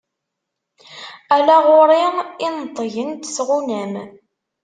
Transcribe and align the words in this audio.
Ala 1.35 1.55
ɣur-i 1.67 2.03
i 2.45 2.47
neṭṭgent 2.49 3.29
tɣunam. 3.35 3.93